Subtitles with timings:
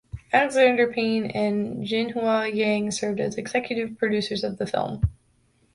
[0.33, 5.03] Alexander Payne and Jinhua Yang served as executive producers of the film.